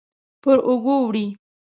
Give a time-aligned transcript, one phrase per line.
[0.41, 1.25] پر اوږو وړي